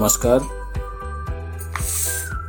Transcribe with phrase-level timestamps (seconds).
[0.00, 0.38] नमस्कार.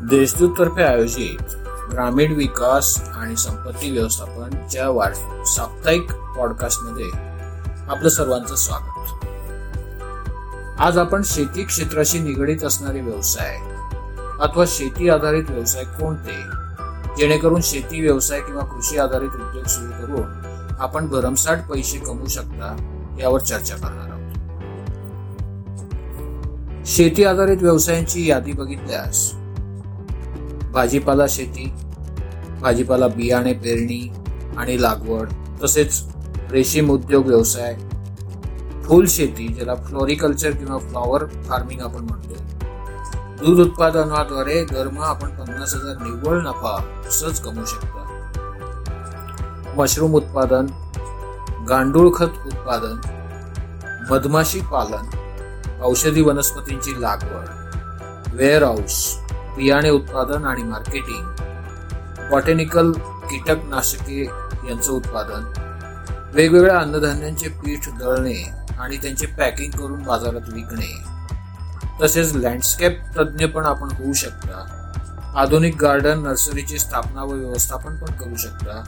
[0.10, 1.56] देशदूत तर्फे आयोजित
[1.92, 5.13] ग्रामीण विकास आणि संपत्ती व्यवस्थापनच्या वाढ
[5.46, 7.10] साप्ताहिक पॉडकास्टमध्ये
[7.90, 9.26] आपलं सर्वांचं स्वागत.
[10.79, 13.58] आज आपण शेती क्षेत्राशी निगडीत असणारे व्यवसाय
[14.42, 16.38] अथवा शेती आधारित व्यवसाय कोणते
[17.18, 22.75] जेणेकरून शेती व्यवसाय किंवा कृषी आधारित उद्योग सुरू करून आपण भरमसाठ पैसे कमवू शकता
[23.20, 24.10] यावर चर्चा करणार.
[26.85, 29.31] शेती आधारित व्यवसायांची यादी बघितल्यास
[30.72, 31.72] भाजीपाला शेती
[32.62, 34.13] भाजीपाला बियाणे पेरणी
[34.58, 35.30] आणि लागवड
[35.63, 36.03] तसेच
[36.52, 37.75] रेशीम उद्योग व्यवसाय
[38.84, 42.34] फुल शेती ज्याला फ्लोरिकल्चर किंवा फ्लॉवर फार्मिंग आपण म्हणतो.
[43.44, 46.77] दूध उत्पादनाद्वारे दरमहा आपण पन्नास हजार निव्वळ नफा
[47.11, 48.00] सहज कमवू शकता.
[49.77, 50.66] मशरूम उत्पादन
[51.70, 53.00] गांडूळ खत उत्पादन
[54.11, 55.20] मधमाशी पालन
[55.83, 57.47] औषधी वनस्पतींची लागवड
[58.35, 59.17] वेअरहाऊस
[59.55, 61.35] बियाणे उत्पादन आणि मार्केटिंग
[62.31, 62.91] बॉटॅनिकल
[63.31, 64.23] कीटकनाशके
[64.69, 65.52] यांचं उत्पादन
[66.33, 71.03] वेगवेगळ्या अन्नधान्यांचे पीठ दळणे आणि त्यांचे पॅकिंग करून बाजारात विकणे.
[72.02, 74.77] तसेच लँडस्केप तज्ज्ञ पण आपण होऊ शकता.
[75.35, 78.83] आधुनिक गार्डन नर्सरीची स्थापना व व्यवस्थापन पण करू शकता.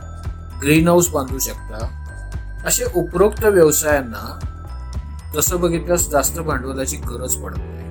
[0.61, 1.99] ग्रीन हाऊस बांधू शकता.
[2.65, 4.39] असे उपरोक्त व्यवसायांना
[5.35, 7.83] तसं बघितल्यास जास्त भांडवलाची गरज पडत नाही.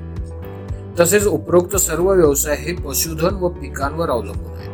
[1.01, 4.71] तसेच उपरोक्त सर्व व्यवसाय हे पशुधन व पिकांवर अवलंबून आहेत.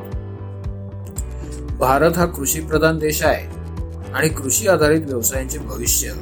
[1.79, 6.13] भारत हा कृषी प्रधान देश आहे आणि कृषी आधारित व्यवसायांचे भविष्य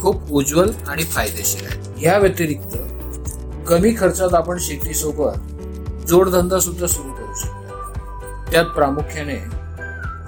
[0.00, 2.04] खूप उज्ज्वल आणि फायदेशीर आहे.
[2.04, 2.76] या व्यतिरिक्त
[3.68, 8.52] कमी खर्चात आपण शेतीसोबत जोडधंदा सुद्धा सुरू करू शकतो.
[8.52, 9.38] त्यात प्रामुख्याने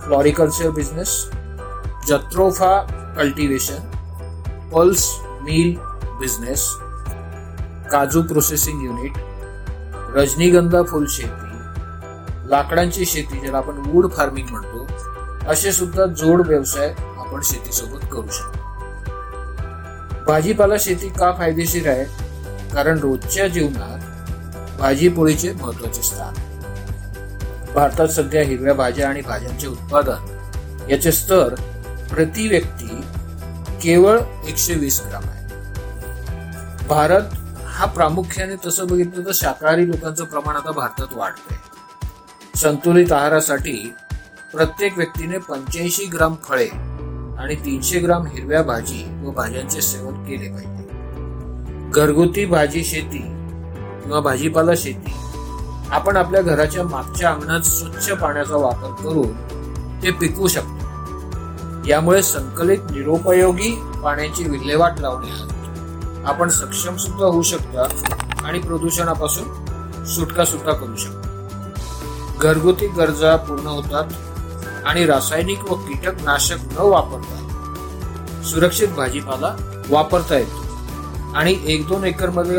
[0.04, 1.30] floriculture business
[2.08, 2.80] jatropha
[3.16, 3.78] cultivation
[4.72, 5.08] pulse
[5.42, 5.76] mill
[6.20, 6.68] business
[7.90, 9.12] काजू प्रोसेसिंग युनिट
[10.16, 11.50] रजनीगंधा फुल शेती
[12.50, 14.86] लाकडांची शेती ज्याला आपण वूड फार्मिंग म्हणतो
[15.48, 18.58] असे सुद्धा जोड व्यवसाय आपण शेतीसोबत करू शकतो.
[20.26, 22.04] भाजीपाला शेती का फायदेशीर आहे?
[22.74, 26.34] कारण रोजच्या जीवनात भाजीपोळीचे महत्त्वाचे स्थान.
[27.74, 31.54] भारतात सध्या हिरव्या भाज्या आणि भाज्यांचे उत्पादन याचे स्तर
[32.10, 33.00] प्रति व्यक्ती
[33.82, 35.40] केवळ एकशे वीस ग्राम आहे.
[36.88, 37.22] भारत
[37.66, 41.56] हा प्रामुख्याने तसं बघितलं तर शाकाहारी लोकांचं प्रमाण आता भारतात वाढतंय.
[42.58, 43.92] संतुलित आहारासाठी
[44.52, 46.68] प्रत्येक व्यक्तीने पंच्याऐंशी ग्राम फळे
[47.38, 51.90] आणि तीनशे ग्राम हिरव्या भाजी व भाज्यांचे सेवन केले पाहिजे.
[51.90, 53.22] घरगुती भाजी शेती
[54.02, 55.14] किंवा भाजीपाला शेती
[55.90, 59.32] आपण आपल्या घराच्या मागच्या अंगणात स्वच्छ पाण्याचा वापर करून
[60.02, 60.81] ते पिकवू शकतो.
[61.88, 63.70] यामुळे संकलित निरुपयोगी
[64.04, 67.86] पाण्याची विल्हेवाट लावण्यात आपण सक्षम सुद्धा होऊ शकता
[68.44, 71.28] आणि प्रदूषणापासून सुटका सुद्धा करू शकतो.
[72.40, 74.04] घरगुती गरजा पूर्ण होतात
[74.84, 79.56] आणि रासायनिक व कीटकनाशक न वापरता सुरक्षित भाजीपाला
[79.90, 80.62] वापरता येतो.
[81.34, 82.58] आणि एक दोन एकरमध्ये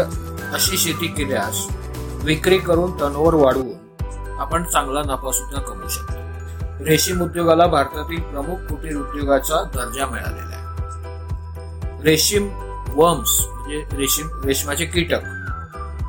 [0.53, 1.67] अशी शेती केल्यास
[2.23, 3.73] विक्री करून टर्नओव्हर वाढवून
[4.39, 6.12] आपण चांगला नफा सुद्धा कमवू शकतो.
[6.87, 12.01] रेशीम उद्योगाला भारतातील प्रमुख कुटीर उद्योगाचा दर्जा मिळालेला आहे.
[12.03, 12.47] रेशीम
[12.93, 15.23] वर्म्स म्हणजे रेशीम रेशमाचे कीटक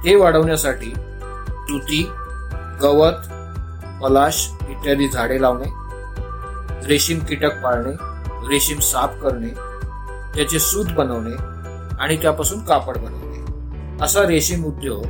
[0.05, 0.93] ते वाढवण्यासाठी
[1.69, 2.03] तुती
[2.83, 3.29] गवत
[4.03, 5.71] पलाश इत्यादी झाडे लावणे
[6.87, 7.93] रेशीम कीटक पाळणे
[8.49, 9.49] रेशीम साफ करणे
[10.37, 11.37] त्याचे सूत बनवणे
[12.01, 14.05] आणि त्यापासून कापड बनवणे.
[14.05, 15.05] असा रेशीम उद्योग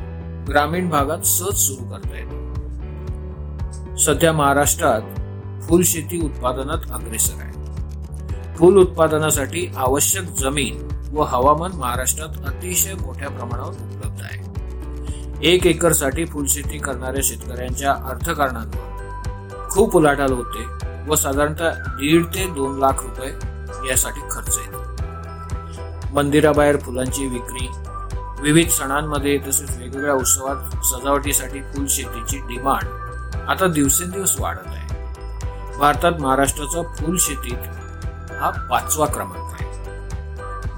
[0.49, 3.97] ग्रामीण भागात सहज सुरू करता येतो.
[3.97, 5.01] सध्या महाराष्ट्रात
[5.61, 7.53] फुलशेती उत्पादनात अग्रेसर आहे.
[8.57, 14.43] फुल उत्पादनासाठी आवश्यक जमीन व हवामान महाराष्ट्रात अतिशय मोठ्या प्रमाणावर उपलब्ध आहे.
[15.41, 20.65] एक एकरसाठी फुलशेती करणाऱ्या शेतकऱ्यांच्या अर्थकारणांवर खूप उलाढाल होते
[21.07, 23.31] व साधारणतः दीड ते दोन लाख रुपये
[23.89, 24.83] यासाठी खर्च येतो.
[26.13, 27.67] मंदिराबाहेर फुलांची विक्री
[28.41, 32.87] विविध सणांमध्ये तसेच वेगवेगळ्या उत्सवात सजावटीसाठी फुलशेतीची डिमांड
[33.49, 34.94] आता दिवसेंदिवस वाढत आहे.
[35.79, 37.67] भारतात महाराष्ट्राचा फुल शेतीत
[38.31, 39.63] हा पाचवा क्रमांक आहे.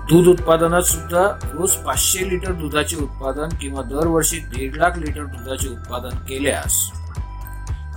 [0.09, 1.23] दूध उत्पादनात सुद्धा
[1.53, 6.79] रोज पाचशे लिटर दुधाचे उत्पादन किंवा दरवर्षी दीड लाख लिटर दुधाचे उत्पादन केल्यास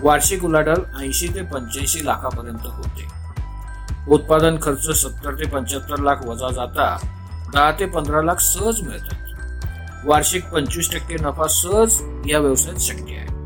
[0.03, 3.09] वार्षिक उलाढाल ऐंशी ते पंच्याऐंशी लाखापर्यंत होते.
[4.09, 6.97] उत्पादन खर्च सत्तर ते पंच्याहत्तर लाख वजा जाता
[7.53, 10.07] दहा ते पंधरा लाख सहज मिळतात.
[10.07, 13.40] वार्षिक पंचवीस टक्के नफा सहज या व्यवसायात शक्य आहे.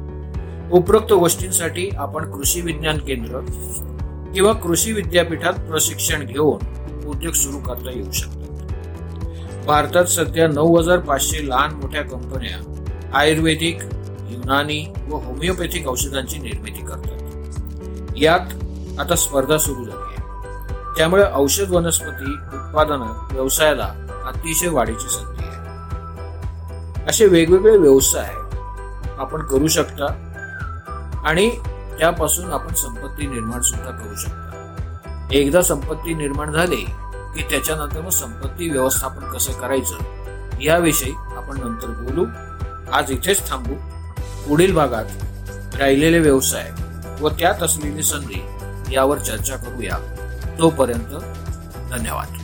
[0.75, 3.39] उपरोक्त गोष्टींसाठी आपण कृषी विज्ञान केंद्र
[4.35, 6.59] किंवा कृषी विद्यापीठात प्रशिक्षण घेऊन
[7.07, 9.65] उद्योग सुरू करता येऊ शकतात.
[9.67, 12.83] भारतात सध्या नऊ हजार पाचशे लहान मोठ्या कंपन्या
[13.15, 13.79] आयुर्वेदिक
[14.29, 17.19] युनानी व होमिओपॅथिक औषधांची निर्मिती करतात.
[18.17, 18.55] यात
[19.01, 20.23] आता स्पर्धा सुरू झाली आहे.
[20.97, 23.95] त्यामुळे औषध वनस्पती उत्पादन व्यवसायाला
[24.27, 25.59] अतिशय वाढीची संधी आहे.
[27.07, 28.35] असे वेगवेगळे व्यवसाय
[29.19, 30.31] आपण करू शकता.
[31.25, 31.51] आणि
[31.99, 34.51] त्यापासून आपण संपत्ती निर्माण सुद्धा करू शकता.
[35.33, 36.85] एकदा संपत्ती निर्माण झाली
[37.37, 39.95] की त्याच्यानंतर मग संपत्ती व्यवस्थापन कसं करायचं
[40.63, 42.27] याविषयी आपण नंतर बोलू.
[42.93, 43.75] आज इथेच थांबू.
[44.49, 45.05] पुढील भागात
[45.77, 46.71] राहिलेले व्यवसाय
[47.21, 48.47] व त्यात असलेली संधी
[48.93, 49.99] यावर चर्चा करूया.
[50.59, 51.15] तोपर्यंत
[51.91, 52.44] धन्यवाद.